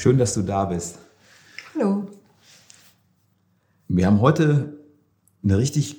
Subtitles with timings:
[0.00, 0.96] Schön, dass du da bist.
[1.74, 2.06] Hallo.
[3.86, 4.78] Wir haben heute
[5.44, 5.94] eine richtig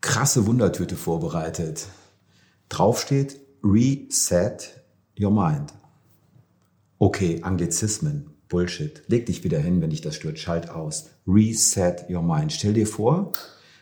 [0.00, 1.86] krasse Wundertüte vorbereitet.
[2.70, 4.56] Drauf steht Reset
[5.20, 5.74] Your Mind.
[6.98, 9.02] Okay, Anglizismen, Bullshit.
[9.08, 10.38] Leg dich wieder hin, wenn dich das stört.
[10.38, 11.10] Schalt aus.
[11.26, 12.54] Reset Your Mind.
[12.54, 13.32] Stell dir vor,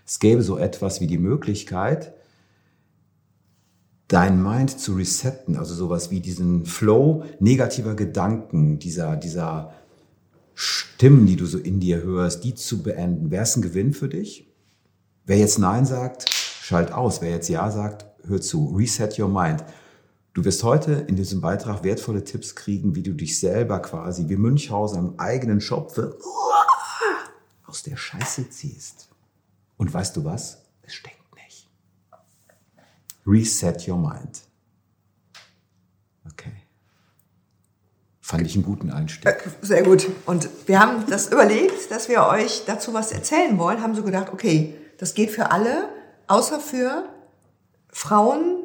[0.04, 2.12] es gäbe so etwas wie die Möglichkeit,
[4.08, 9.74] dein Mind zu resetten, also sowas wie diesen Flow negativer Gedanken, dieser, dieser
[10.54, 13.30] Stimmen, die du so in dir hörst, die zu beenden.
[13.30, 14.50] Wäre es ein Gewinn für dich?
[15.24, 17.20] Wer jetzt Nein sagt, schalt aus.
[17.20, 18.74] Wer jetzt Ja sagt, hör zu.
[18.74, 19.62] Reset your mind.
[20.32, 24.36] Du wirst heute in diesem Beitrag wertvolle Tipps kriegen, wie du dich selber quasi wie
[24.36, 26.00] Münchhausen am eigenen Schopf
[27.66, 29.08] aus der Scheiße ziehst.
[29.76, 30.62] Und weißt du was?
[30.82, 31.17] Es stinkt.
[33.28, 34.40] Reset Your Mind.
[36.32, 36.52] Okay.
[38.20, 39.26] Fand ich einen guten Einstieg.
[39.26, 40.06] Äh, sehr gut.
[40.26, 44.32] Und wir haben das überlegt, dass wir euch dazu was erzählen wollen, haben so gedacht,
[44.32, 45.88] okay, das geht für alle,
[46.26, 47.08] außer für
[47.90, 48.64] Frauen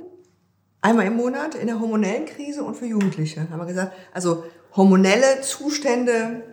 [0.81, 3.49] einmal im Monat in der hormonellen Krise und für Jugendliche.
[3.49, 6.43] Haben wir gesagt, also hormonelle Zustände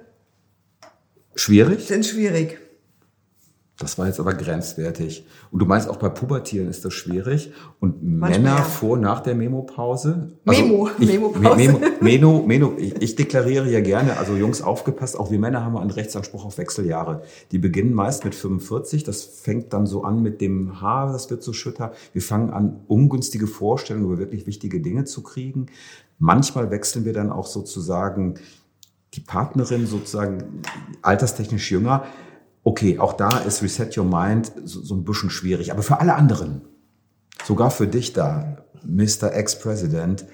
[1.35, 1.87] schwierig?
[1.87, 2.59] sind schwierig.
[3.81, 5.25] Das war jetzt aber grenzwertig.
[5.51, 7.51] Und du meinst, auch bei Pubertieren ist das schwierig.
[7.81, 8.63] Und Manchmal Männer ja.
[8.63, 10.33] vor, nach der Memo-Pause?
[10.45, 11.57] Also Memo, Memo-Pause.
[11.57, 15.79] Memo, Meno, Meno, ich, ich deklariere ja gerne, also Jungs, aufgepasst, auch wir Männer haben
[15.79, 17.23] einen Rechtsanspruch auf Wechseljahre.
[17.53, 21.43] Die beginnen meist mit 45, das fängt dann so an mit dem Haar, das wird
[21.43, 21.93] so schütter.
[22.13, 25.67] Wir fangen an, ungünstige Vorstellungen über wirklich wichtige Dinge zu kriegen.
[26.19, 28.35] Manchmal wechseln wir dann auch sozusagen
[29.15, 30.63] die Partnerin sozusagen
[31.01, 32.05] alterstechnisch jünger
[32.63, 35.73] okay, auch da ist Reset Your Mind so, so ein bisschen schwierig.
[35.73, 36.63] Aber für alle anderen,
[37.45, 39.33] sogar für dich da, Mr.
[39.33, 40.25] Ex-President,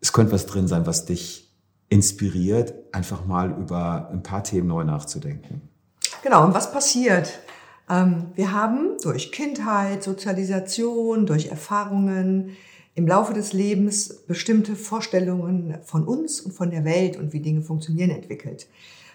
[0.00, 1.52] es könnte was drin sein, was dich
[1.88, 5.62] inspiriert, einfach mal über ein paar Themen neu nachzudenken.
[6.22, 7.40] Genau, und was passiert?
[7.88, 12.56] Ähm, wir haben durch Kindheit, Sozialisation, durch Erfahrungen
[12.94, 17.62] im Laufe des Lebens bestimmte Vorstellungen von uns und von der Welt und wie Dinge
[17.62, 18.68] funktionieren entwickelt.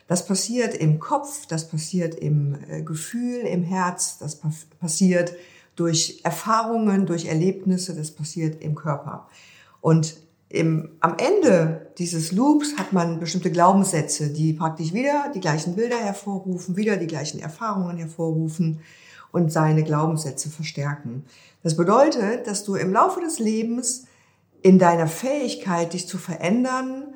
[0.07, 4.39] Das passiert im Kopf, das passiert im äh, Gefühl, im Herz, das
[4.79, 5.33] passiert
[5.75, 9.27] durch Erfahrungen, durch Erlebnisse, das passiert im Körper.
[9.81, 10.17] Und
[10.49, 15.97] im, am Ende dieses Loops hat man bestimmte Glaubenssätze, die praktisch wieder die gleichen Bilder
[15.97, 18.79] hervorrufen, wieder die gleichen Erfahrungen hervorrufen
[19.31, 21.25] und seine Glaubenssätze verstärken.
[21.63, 24.05] Das bedeutet, dass du im Laufe des Lebens
[24.61, 27.13] in deiner Fähigkeit, dich zu verändern,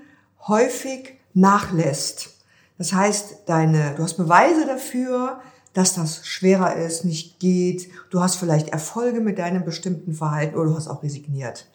[0.47, 2.38] häufig nachlässt.
[2.79, 5.41] Das heißt, deine, du hast Beweise dafür,
[5.73, 7.89] dass das schwerer ist, nicht geht.
[8.09, 11.67] Du hast vielleicht Erfolge mit deinem bestimmten Verhalten oder du hast auch resigniert.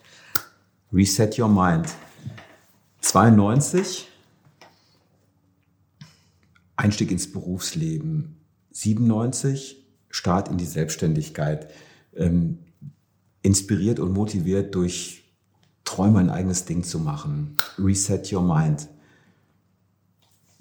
[0.93, 1.87] Reset your mind.
[3.03, 4.09] 92,
[6.77, 8.41] Einstieg ins Berufsleben.
[8.73, 11.71] 97, Start in die Selbstständigkeit.
[12.17, 12.61] Ähm,
[13.43, 15.25] inspiriert und motiviert durch
[15.85, 17.57] Träume ein eigenes Ding zu machen.
[17.79, 18.89] Reset your mind.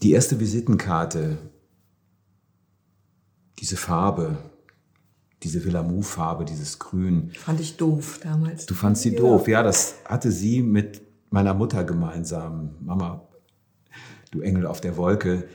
[0.03, 1.37] Die erste Visitenkarte,
[3.59, 4.37] diese Farbe,
[5.41, 7.31] diese Villamou-Farbe, dieses Grün.
[7.31, 8.65] Fand ich doof damals.
[8.65, 9.19] Du fandst sie ja.
[9.19, 12.75] doof, ja, das hatte sie mit meiner Mutter gemeinsam.
[12.81, 13.29] Mama,
[14.31, 15.47] du Engel auf der Wolke.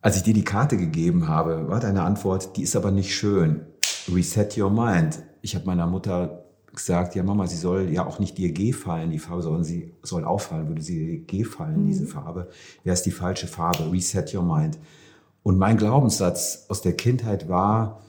[0.00, 3.66] Als ich dir die Karte gegeben habe, war deine Antwort, die ist aber nicht schön.
[4.12, 5.24] Reset your mind.
[5.40, 6.41] Ich habe meiner Mutter
[6.74, 9.92] gesagt, ja Mama, sie soll ja auch nicht dir G fallen, die Farbe, sondern sie
[10.02, 11.86] soll auffallen, würde sie G fallen, mhm.
[11.86, 12.48] diese Farbe,
[12.82, 14.78] wäre es die falsche Farbe, reset your mind.
[15.42, 18.00] Und mein Glaubenssatz aus der Kindheit war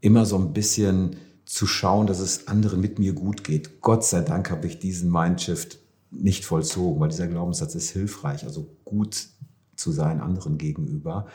[0.00, 3.80] immer so ein bisschen zu schauen, dass es anderen mit mir gut geht.
[3.80, 5.78] Gott sei Dank habe ich diesen Mindshift
[6.10, 9.28] nicht vollzogen, weil dieser Glaubenssatz ist hilfreich, also gut
[9.76, 11.26] zu sein anderen gegenüber.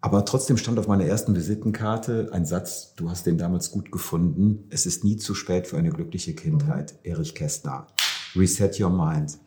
[0.00, 4.64] Aber trotzdem stand auf meiner ersten Visitenkarte ein Satz, du hast den damals gut gefunden,
[4.70, 7.10] es ist nie zu spät für eine glückliche Kindheit, mhm.
[7.10, 7.88] Erich Kästner.
[8.36, 9.38] Reset your mind.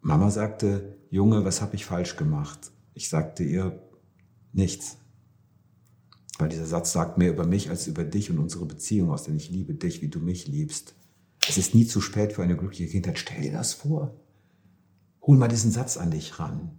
[0.00, 2.72] Mama sagte, Junge, was habe ich falsch gemacht?
[2.94, 3.80] Ich sagte ihr,
[4.52, 4.96] nichts.
[6.38, 9.36] Weil dieser Satz sagt mehr über mich als über dich und unsere Beziehung aus, denn
[9.36, 10.94] ich liebe dich, wie du mich liebst.
[11.48, 13.18] Es ist nie zu spät für eine glückliche Kindheit.
[13.18, 14.16] Stell dir das vor.
[15.22, 16.78] Hol mal diesen Satz an dich ran.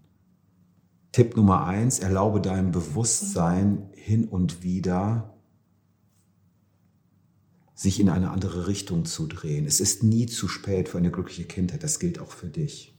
[1.14, 5.38] Tipp Nummer eins, erlaube deinem Bewusstsein hin und wieder
[7.76, 9.68] sich in eine andere Richtung zu drehen.
[9.68, 11.84] Es ist nie zu spät für eine glückliche Kindheit.
[11.84, 12.98] Das gilt auch für dich.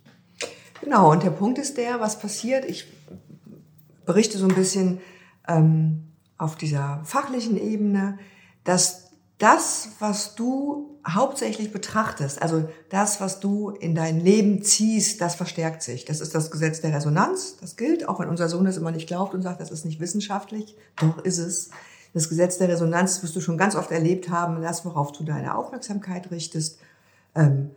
[0.81, 2.65] Genau, und der Punkt ist der, was passiert.
[2.67, 2.87] Ich
[4.07, 5.01] berichte so ein bisschen
[5.49, 6.05] ähm,
[6.39, 8.19] auf dieser fachlichen Ebene,
[8.63, 15.35] dass das, was du hauptsächlich betrachtest, also das, was du in dein Leben ziehst, das
[15.35, 16.05] verstärkt sich.
[16.05, 17.57] Das ist das Gesetz der Resonanz.
[17.61, 20.01] Das gilt, auch wenn unser Sohn das immer nicht glaubt und sagt, das ist nicht
[20.01, 20.77] wissenschaftlich.
[20.97, 21.71] Doch ist es.
[22.15, 24.63] Das Gesetz der Resonanz wirst du schon ganz oft erlebt haben.
[24.63, 26.79] Das, worauf du deine Aufmerksamkeit richtest,
[27.35, 27.71] ähm,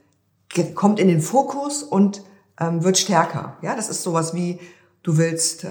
[0.76, 2.22] kommt in den Fokus und
[2.60, 3.58] ähm, wird stärker.
[3.62, 4.60] Ja, das ist sowas wie,
[5.04, 5.70] du willst, äh,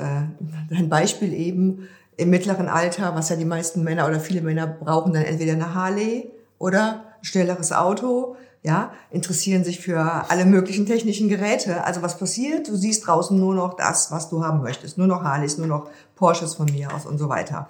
[0.68, 5.12] dein Beispiel eben, im mittleren Alter, was ja die meisten Männer oder viele Männer brauchen,
[5.12, 10.00] dann entweder eine Harley oder schnelleres Auto, ja, interessieren sich für
[10.30, 11.84] alle möglichen technischen Geräte.
[11.84, 12.68] Also was passiert?
[12.68, 14.98] Du siehst draußen nur noch das, was du haben möchtest.
[14.98, 17.68] Nur noch Harleys, nur noch Porsches von mir aus und so weiter.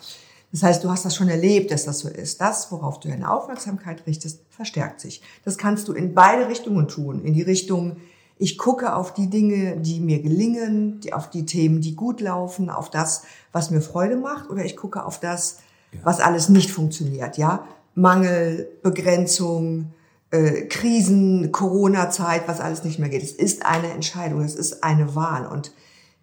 [0.53, 2.41] Das heißt, du hast das schon erlebt, dass das so ist.
[2.41, 5.21] Das, worauf du deine Aufmerksamkeit richtest, verstärkt sich.
[5.45, 7.25] Das kannst du in beide Richtungen tun.
[7.25, 7.97] In die Richtung,
[8.39, 12.71] ich gucke auf die Dinge, die mir gelingen, die, auf die Themen, die gut laufen,
[12.71, 13.23] auf das,
[13.53, 15.59] was mir Freude macht, oder ich gucke auf das,
[16.03, 17.37] was alles nicht funktioniert.
[17.39, 19.93] Ja, Mangel, Begrenzung,
[20.31, 23.25] äh, Krisen, Corona-Zeit, was alles nicht mehr geht.
[23.25, 25.47] Es ist eine Entscheidung, es ist eine Wahl.
[25.47, 25.73] Und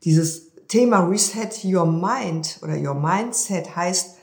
[0.05, 4.15] dieses Thema Reset Your Mind oder Your Mindset heißt,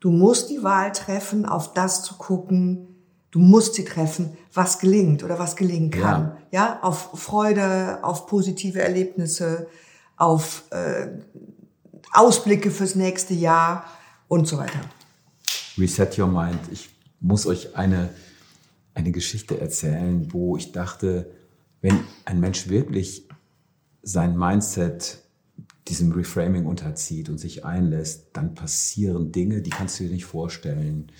[0.00, 2.96] du musst die Wahl treffen, auf das zu gucken,
[3.36, 6.38] Du musst sie treffen, was gelingt oder was gelingen kann.
[6.50, 9.66] Ja, ja auf Freude, auf positive Erlebnisse,
[10.16, 11.08] auf äh,
[12.14, 13.84] Ausblicke fürs nächste Jahr
[14.26, 14.80] und so weiter.
[15.78, 16.58] Reset your mind.
[16.72, 16.90] Ich
[17.20, 18.10] muss euch eine,
[18.94, 21.30] eine Geschichte erzählen, wo ich dachte,
[21.80, 23.28] wenn ein Mensch wirklich
[24.02, 25.22] sein Mindset
[25.88, 31.12] diesem Reframing unterzieht und sich einlässt, dann passieren Dinge, die kannst du dir nicht vorstellen.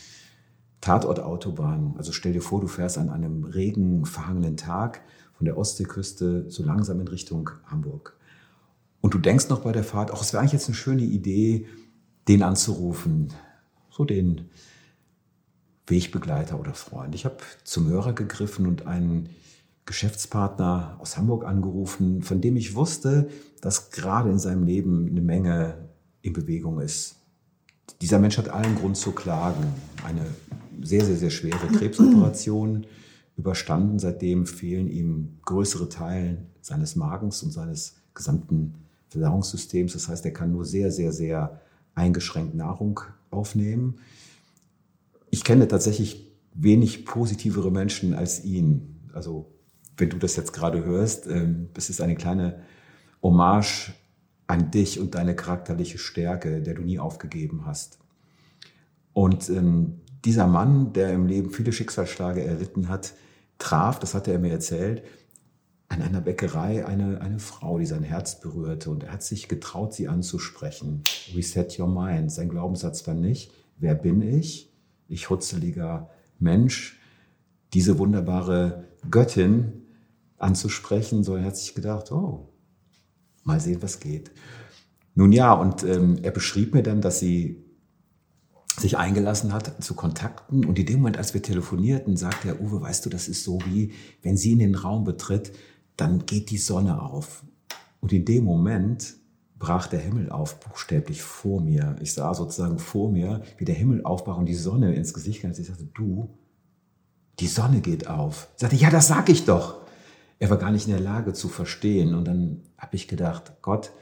[0.80, 1.94] Tatort Autobahn.
[1.98, 5.02] Also stell dir vor, du fährst an einem regenverhangenen Tag
[5.34, 8.16] von der Ostseeküste so langsam in Richtung Hamburg.
[9.00, 11.66] Und du denkst noch bei der Fahrt, ach, es wäre eigentlich jetzt eine schöne Idee,
[12.28, 13.32] den anzurufen.
[13.96, 14.50] So den
[15.86, 17.14] Wegbegleiter oder Freund.
[17.14, 19.30] Ich habe zum Hörer gegriffen und einen
[19.86, 23.30] Geschäftspartner aus Hamburg angerufen, von dem ich wusste,
[23.62, 25.88] dass gerade in seinem Leben eine Menge
[26.20, 27.16] in Bewegung ist.
[28.02, 29.64] Dieser Mensch hat allen Grund zu klagen.
[30.04, 30.26] Eine
[30.82, 32.86] sehr, sehr, sehr schwere Krebsoperation
[33.38, 33.98] überstanden.
[33.98, 38.74] Seitdem fehlen ihm größere Teile seines Magens und seines gesamten
[39.08, 39.94] Verdauungssystems.
[39.94, 41.62] Das heißt, er kann nur sehr, sehr, sehr
[41.96, 43.00] eingeschränkt Nahrung
[43.30, 43.96] aufnehmen.
[45.30, 49.00] Ich kenne tatsächlich wenig positivere Menschen als ihn.
[49.12, 49.52] Also,
[49.96, 52.62] wenn du das jetzt gerade hörst, ähm, es ist eine kleine
[53.22, 53.92] Hommage
[54.46, 57.98] an dich und deine charakterliche Stärke, der du nie aufgegeben hast.
[59.12, 63.14] Und ähm, dieser Mann, der im Leben viele Schicksalsschläge erlitten hat,
[63.58, 65.02] traf, das hat er mir erzählt,
[65.88, 68.90] an einer Bäckerei eine, eine Frau, die sein Herz berührte.
[68.90, 71.02] Und er hat sich getraut, sie anzusprechen.
[71.34, 72.32] Reset your mind.
[72.32, 74.72] Sein Glaubenssatz war nicht, wer bin ich?
[75.08, 77.00] Ich hutzeliger Mensch,
[77.72, 79.84] diese wunderbare Göttin
[80.38, 82.48] anzusprechen, sondern er hat sich gedacht, oh,
[83.44, 84.32] mal sehen, was geht.
[85.14, 87.64] Nun ja, und ähm, er beschrieb mir dann, dass sie
[88.78, 90.64] sich eingelassen hat zu Kontakten.
[90.66, 93.58] Und in dem Moment, als wir telefonierten, sagte er, Uwe, weißt du, das ist so
[93.64, 93.92] wie,
[94.22, 95.52] wenn sie in den Raum betritt,
[95.96, 97.44] dann geht die Sonne auf.
[98.00, 99.14] Und in dem Moment
[99.58, 101.96] brach der Himmel auf, buchstäblich vor mir.
[102.00, 105.52] Ich sah sozusagen vor mir, wie der Himmel aufbrach und die Sonne ins Gesicht kam.
[105.52, 106.30] Ich sagte, du,
[107.40, 108.48] die Sonne geht auf.
[108.54, 109.80] Ich sagte, ja, das sag ich doch.
[110.38, 112.14] Er war gar nicht in der Lage zu verstehen.
[112.14, 113.92] Und dann habe ich gedacht, Gott,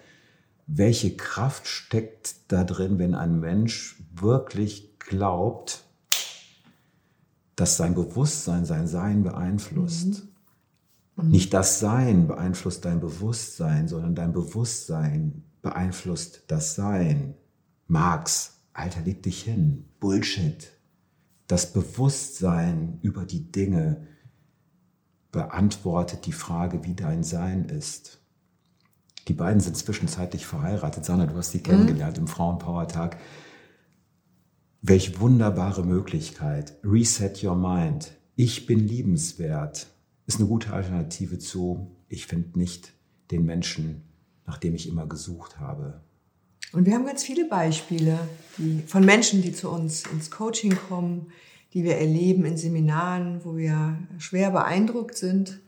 [0.67, 5.85] welche Kraft steckt da drin, wenn ein Mensch wirklich glaubt,
[7.55, 10.25] dass sein Bewusstsein sein Sein beeinflusst.
[10.25, 10.34] Mhm.
[11.17, 11.31] Mhm.
[11.31, 17.35] Nicht das Sein beeinflusst dein Bewusstsein, sondern dein Bewusstsein beeinflusst das Sein.
[17.87, 19.87] Marx, Alter, leg dich hin.
[20.01, 20.71] Bullshit.
[21.47, 24.07] Das Bewusstsein über die Dinge
[25.31, 28.21] beantwortet die Frage, wie dein Sein ist.
[29.29, 31.05] Die beiden sind zwischenzeitlich verheiratet.
[31.05, 32.25] Sanna, du hast sie kennengelernt mhm.
[32.25, 33.19] im Frauenpower-Tag.
[34.83, 36.77] Welch wunderbare Möglichkeit.
[36.85, 38.13] Reset your mind.
[38.37, 39.87] Ich bin liebenswert.
[40.27, 42.93] Ist eine gute Alternative zu, ich finde nicht
[43.31, 44.03] den Menschen,
[44.47, 46.01] nach dem ich immer gesucht habe.
[46.73, 48.19] Und wir haben ganz viele Beispiele
[48.59, 51.29] die, von Menschen, die zu uns ins Coaching kommen,
[51.73, 55.61] die wir erleben in Seminaren, wo wir schwer beeindruckt sind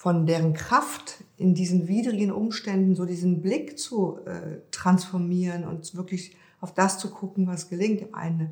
[0.00, 6.34] von deren Kraft in diesen widrigen Umständen so diesen Blick zu äh, transformieren und wirklich
[6.62, 8.14] auf das zu gucken, was gelingt.
[8.14, 8.50] Eine,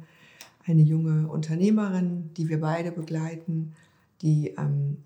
[0.66, 3.74] eine junge Unternehmerin, die wir beide begleiten,
[4.20, 4.98] die ähm,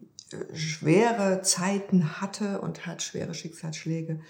[0.54, 4.20] schwere Zeiten hatte und hat schwere Schicksalsschläge.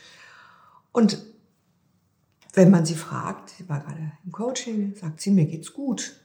[0.93, 1.25] Und
[2.55, 6.21] wenn man sie fragt, sie war gerade im Coaching, sagt sie, mir geht's gut.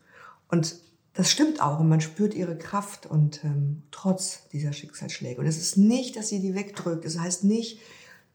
[0.50, 0.76] Und
[1.14, 5.42] das stimmt auch und man spürt ihre Kraft und ähm, trotz dieser Schicksalsschläge.
[5.42, 7.06] Und es ist nicht, dass sie die wegdrückt.
[7.06, 7.80] Es heißt nicht,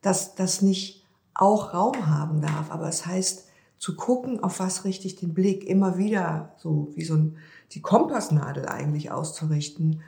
[0.00, 3.44] dass das nicht auch Raum haben darf, aber es heißt
[3.78, 7.36] zu gucken, auf was richte ich den Blick, immer wieder so wie so ein,
[7.72, 10.02] die Kompassnadel eigentlich auszurichten,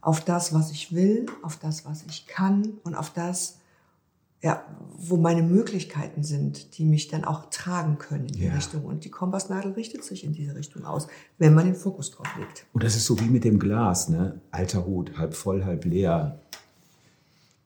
[0.00, 3.58] auf das, was ich will, auf das, was ich kann und auf das,
[4.40, 4.62] ja,
[4.96, 8.54] wo meine Möglichkeiten sind, die mich dann auch tragen können in die ja.
[8.54, 8.84] Richtung.
[8.84, 12.66] Und die Kompassnadel richtet sich in diese Richtung aus, wenn man den Fokus drauf legt.
[12.72, 14.40] Und das ist so wie mit dem Glas, ne?
[14.52, 16.40] Alter Hut, halb voll, halb leer.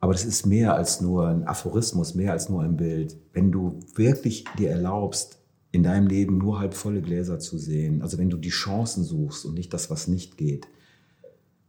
[0.00, 3.16] Aber das ist mehr als nur ein Aphorismus, mehr als nur ein Bild.
[3.34, 5.38] Wenn du wirklich dir erlaubst,
[5.72, 9.44] in deinem Leben nur halb volle Gläser zu sehen, also wenn du die Chancen suchst
[9.44, 10.66] und nicht das, was nicht geht,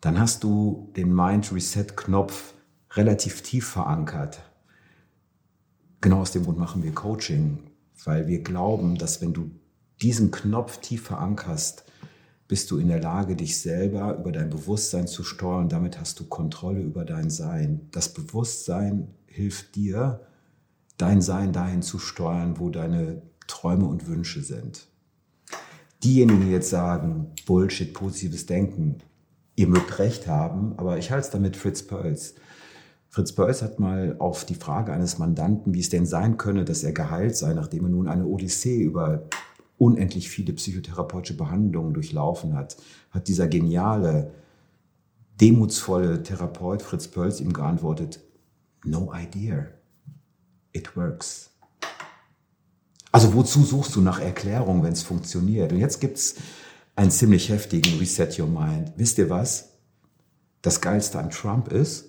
[0.05, 2.53] dann hast du den Mind Reset Knopf
[2.91, 4.41] relativ tief verankert
[6.03, 7.59] Genau aus dem Grund machen wir Coaching,
[8.03, 9.51] weil wir glauben, dass wenn du
[10.01, 11.85] diesen Knopf tief verankerst,
[12.49, 15.69] bist du in der Lage, dich selber über dein Bewusstsein zu steuern.
[15.69, 17.87] Damit hast du Kontrolle über dein Sein.
[17.91, 20.27] Das Bewusstsein hilft dir,
[20.97, 24.87] dein Sein dahin zu steuern, wo deine Träume und Wünsche sind.
[26.03, 28.97] Diejenigen, die jetzt sagen, Bullshit, positives Denken,
[29.55, 32.35] ihr mögt recht haben, aber ich halte es damit Fritz Perls.
[33.09, 36.83] Fritz Beuys hat mal auf die Frage eines Mandanten, wie es denn sein könne, dass
[36.83, 39.25] er geheilt sei, nachdem er nun eine Odyssee über
[39.77, 42.77] unendlich viele psychotherapeutische Behandlungen durchlaufen hat,
[43.11, 44.31] hat dieser geniale,
[45.39, 48.19] demutsvolle Therapeut Fritz Pölz ihm geantwortet,
[48.83, 49.67] no idea,
[50.71, 51.51] it works.
[53.11, 55.71] Also wozu suchst du nach Erklärung, wenn es funktioniert?
[55.71, 56.35] Und jetzt gibt es
[56.95, 58.93] einen ziemlich heftigen Reset Your Mind.
[58.97, 59.69] Wisst ihr was?
[60.61, 62.05] Das Geilste an Trump ist,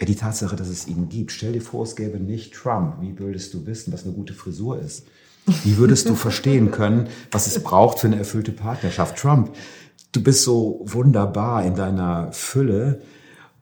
[0.00, 1.30] die Tatsache, dass es ihn gibt.
[1.30, 2.96] Stell dir vor, es gäbe nicht Trump.
[3.00, 5.06] Wie würdest du wissen, was eine gute Frisur ist?
[5.64, 9.18] Wie würdest du verstehen können, was es braucht für eine erfüllte Partnerschaft?
[9.18, 9.54] Trump,
[10.12, 13.02] du bist so wunderbar in deiner Fülle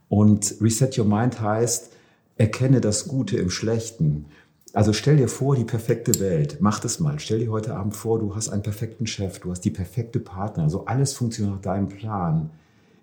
[0.09, 1.91] und Reset Your Mind heißt,
[2.37, 4.27] erkenne das Gute im Schlechten.
[4.75, 6.59] Also stell dir vor, die perfekte Welt.
[6.61, 7.19] Mach das mal.
[7.19, 10.65] Stell dir heute Abend vor, du hast einen perfekten Chef, du hast die perfekte Partner.
[10.65, 12.51] Also alles funktioniert nach deinem Plan.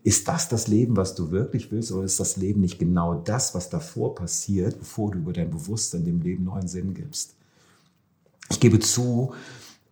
[0.03, 3.55] Ist das das Leben, was du wirklich willst, oder ist das Leben nicht genau das,
[3.55, 7.33] was davor passiert, bevor du über dein Bewusstsein dem Leben neuen Sinn gibst?
[8.51, 9.33] Ich gebe zu,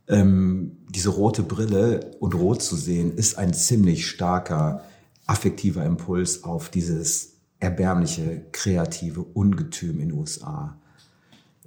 [0.08, 4.84] ähm, diese rote Brille und rot zu sehen, ist ein ziemlich starker
[5.26, 10.78] affektiver Impuls auf dieses erbärmliche, kreative Ungetüm in den USA.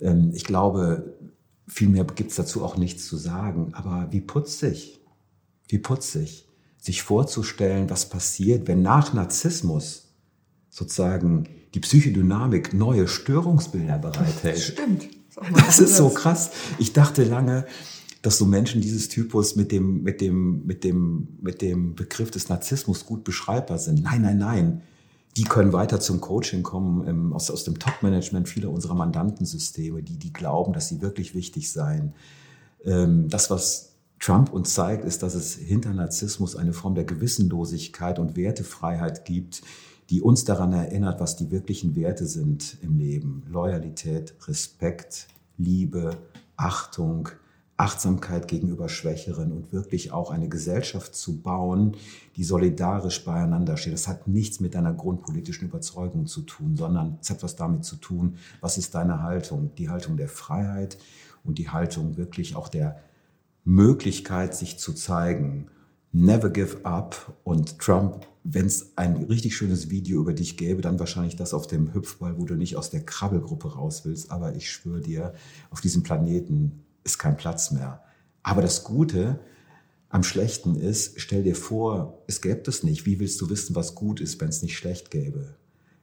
[0.01, 1.17] Ähm, ich glaube,
[1.67, 5.01] viel mehr gibt es dazu auch nichts zu sagen, aber wie putzig,
[5.69, 6.49] wie putzig
[6.79, 10.15] sich vorzustellen, was passiert, wenn nach Narzissmus
[10.71, 14.61] sozusagen die Psychodynamik neue Störungsbilder bereithält.
[14.61, 15.09] Stimmt.
[15.55, 16.51] Das ist so krass.
[16.79, 17.67] Ich dachte lange,
[18.23, 22.49] dass so Menschen dieses Typus mit dem, mit dem, mit dem, mit dem Begriff des
[22.49, 24.03] Narzissmus gut beschreibbar sind.
[24.03, 24.83] Nein, nein, nein.
[25.37, 30.19] Die können weiter zum Coaching kommen ähm, aus, aus dem Top-Management vieler unserer Mandantensysteme, die,
[30.19, 32.15] die glauben, dass sie wirklich wichtig seien.
[32.85, 38.19] Ähm, das, was Trump uns zeigt, ist, dass es hinter Narzissmus eine Form der Gewissenlosigkeit
[38.19, 39.63] und Wertefreiheit gibt,
[40.09, 43.43] die uns daran erinnert, was die wirklichen Werte sind im Leben.
[43.51, 45.27] Loyalität, Respekt,
[45.59, 46.17] Liebe,
[46.57, 47.29] Achtung,
[47.79, 51.97] Achtsamkeit gegenüber Schwächeren und wirklich auch eine Gesellschaft zu bauen,
[52.37, 53.93] die solidarisch beieinander steht.
[53.93, 57.97] Das hat nichts mit deiner grundpolitischen Überzeugung zu tun, sondern es hat was damit zu
[57.97, 59.73] tun, was ist deine Haltung?
[59.77, 60.97] Die Haltung der Freiheit
[61.45, 62.99] und die Haltung wirklich auch der
[63.65, 65.69] Möglichkeit, sich zu zeigen.
[66.13, 67.35] Never give up.
[67.45, 71.67] Und Trump, wenn es ein richtig schönes Video über dich gäbe, dann wahrscheinlich das auf
[71.67, 74.31] dem Hüpfball, wo du nicht aus der Krabbelgruppe raus willst.
[74.31, 75.35] Aber ich schwöre dir,
[75.69, 78.03] auf diesem Planeten ist kein Platz mehr.
[78.43, 79.41] Aber das Gute
[80.11, 83.07] am Schlechten ist, stell dir vor, es gäbe das nicht.
[83.07, 85.57] Wie willst du wissen, was gut ist, wenn es nicht schlecht gäbe?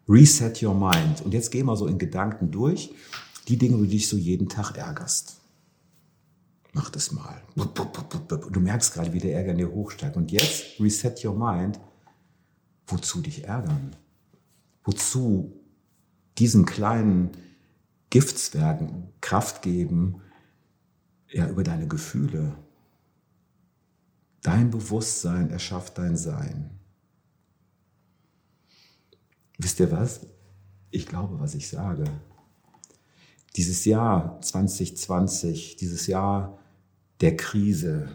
[0.09, 1.21] Reset your mind.
[1.23, 2.91] Und jetzt geh mal so in Gedanken durch,
[3.47, 5.43] die Dinge, die dich so jeden Tag ärgerst
[6.73, 7.41] mach das mal.
[7.55, 10.17] Du merkst gerade, wie der Ärger in dir hochsteigt.
[10.17, 11.79] Und jetzt reset your mind.
[12.87, 13.95] Wozu dich ärgern?
[14.83, 15.53] Wozu
[16.37, 17.31] diesen kleinen
[18.09, 20.21] Giftzwergen Kraft geben,
[21.33, 22.55] ja, über deine Gefühle?
[24.41, 26.79] Dein Bewusstsein erschafft dein Sein.
[29.57, 30.27] Wisst ihr was?
[30.91, 32.05] Ich glaube, was ich sage.
[33.55, 36.59] Dieses Jahr 2020, dieses Jahr
[37.21, 38.09] der Krise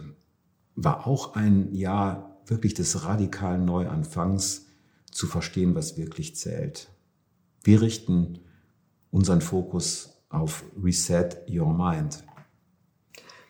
[0.75, 4.67] war auch ein Jahr wirklich des radikalen Neuanfangs
[5.11, 6.89] zu verstehen, was wirklich zählt.
[7.63, 8.41] Wir richten
[9.11, 12.25] unseren Fokus auf Reset Your Mind.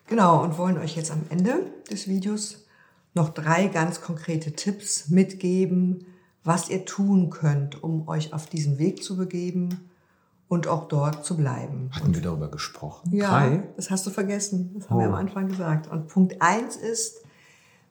[0.09, 2.65] Genau, und wollen euch jetzt am Ende des Videos
[3.13, 6.05] noch drei ganz konkrete Tipps mitgeben,
[6.43, 9.91] was ihr tun könnt, um euch auf diesen Weg zu begeben
[10.47, 11.91] und auch dort zu bleiben.
[11.91, 13.13] Hatten wir darüber gesprochen?
[13.13, 13.63] Ja, drei?
[13.75, 14.71] das hast du vergessen.
[14.73, 15.01] Das haben oh.
[15.01, 15.87] wir am Anfang gesagt.
[15.91, 17.23] Und Punkt eins ist,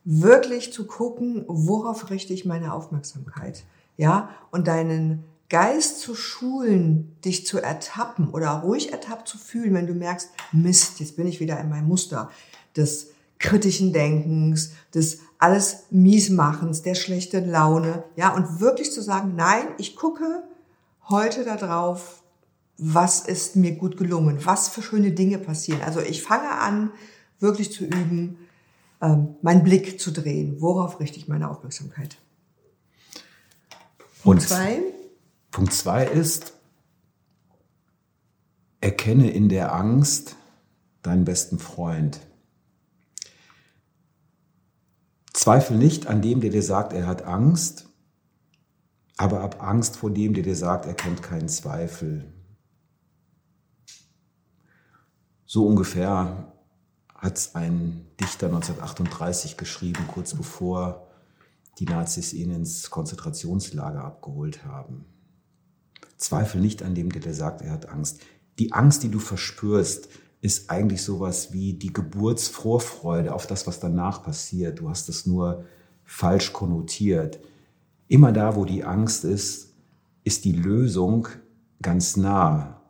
[0.05, 3.65] wirklich zu gucken, worauf richte ich meine Aufmerksamkeit.
[3.97, 9.87] Ja, und deinen Geist zu schulen, dich zu ertappen oder ruhig ertappt zu fühlen, wenn
[9.87, 12.31] du merkst, Mist, jetzt bin ich wieder in meinem Muster
[12.77, 19.69] des kritischen Denkens, des alles Miesmachens, der schlechten Laune, ja, und wirklich zu sagen, nein,
[19.79, 20.43] ich gucke
[21.09, 22.23] heute darauf,
[22.77, 25.81] was ist mir gut gelungen, was für schöne Dinge passieren.
[25.83, 26.91] Also ich fange an,
[27.41, 28.39] wirklich zu üben,
[29.01, 30.61] ähm, meinen Blick zu drehen.
[30.61, 32.19] Worauf richte ich meine Aufmerksamkeit?
[34.25, 34.83] Und zwei?
[35.59, 36.53] Punkt zwei ist,
[38.81, 40.37] erkenne in der Angst
[41.03, 42.21] deinen besten Freund.
[45.33, 47.89] Zweifel nicht an dem, der dir sagt, er hat Angst,
[49.17, 52.33] aber ab Angst vor dem, der dir sagt, er kennt keinen Zweifel.
[55.45, 56.55] So ungefähr
[57.17, 61.09] hat es ein Dichter 1938 geschrieben, kurz bevor
[61.81, 65.18] die Nazis ihn ins Konzentrationslager abgeholt haben.
[66.19, 68.21] Zweifel nicht an dem, der dir sagt, er hat Angst.
[68.59, 70.09] Die Angst, die du verspürst,
[70.41, 74.81] ist eigentlich sowas wie die Geburtsvorfreude auf das, was danach passiert.
[74.81, 75.65] Du hast es nur
[76.05, 77.41] falsch konnotiert.
[78.09, 79.75] Immer da, wo die Angst ist,
[80.25, 81.29] ist die Lösung
[81.83, 82.81] ganz nah.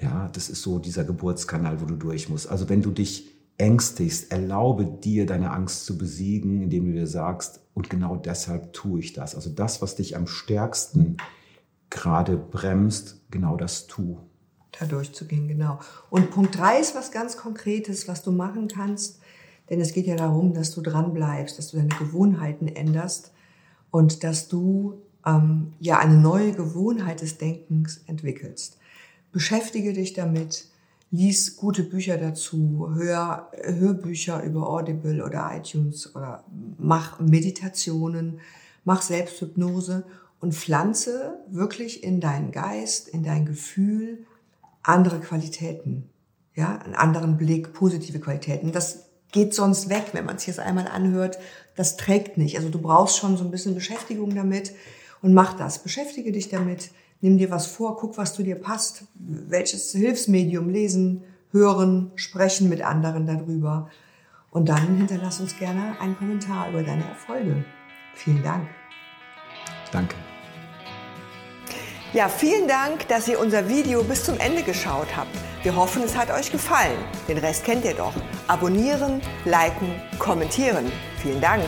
[0.00, 2.48] Ja, das ist so dieser Geburtskanal, wo du durch musst.
[2.48, 7.60] Also wenn du dich ängstigst, erlaube dir deine Angst zu besiegen, indem du dir sagst,
[7.74, 9.34] und genau deshalb tue ich das.
[9.34, 11.16] Also das, was dich am stärksten
[11.90, 14.18] gerade bremst, genau das tu.
[14.78, 15.80] Da durchzugehen, genau.
[16.10, 19.20] Und Punkt drei ist was ganz Konkretes, was du machen kannst.
[19.70, 23.32] Denn es geht ja darum, dass du dran bleibst, dass du deine Gewohnheiten änderst
[23.90, 28.78] und dass du ähm, ja eine neue Gewohnheit des Denkens entwickelst.
[29.32, 30.68] Beschäftige dich damit,
[31.10, 36.44] lies gute Bücher dazu, hör Hörbücher über Audible oder iTunes oder
[36.78, 38.40] mach Meditationen,
[38.84, 40.04] mach Selbsthypnose
[40.40, 44.26] und pflanze wirklich in deinen Geist, in dein Gefühl
[44.82, 46.08] andere Qualitäten,
[46.54, 48.72] ja, einen anderen Blick, positive Qualitäten.
[48.72, 51.38] Das geht sonst weg, wenn man es jetzt einmal anhört.
[51.76, 52.56] Das trägt nicht.
[52.56, 54.72] Also du brauchst schon so ein bisschen Beschäftigung damit
[55.22, 55.82] und mach das.
[55.82, 61.22] Beschäftige dich damit, nimm dir was vor, guck, was zu dir passt, welches Hilfsmedium lesen,
[61.50, 63.90] hören, sprechen mit anderen darüber.
[64.50, 67.64] Und dann hinterlass uns gerne einen Kommentar über deine Erfolge.
[68.14, 68.66] Vielen Dank.
[69.92, 70.16] Danke.
[72.14, 75.28] Ja, vielen Dank, dass ihr unser Video bis zum Ende geschaut habt.
[75.62, 76.96] Wir hoffen, es hat euch gefallen.
[77.28, 78.14] Den Rest kennt ihr doch.
[78.46, 80.90] Abonnieren, liken, kommentieren.
[81.20, 81.64] Vielen Dank.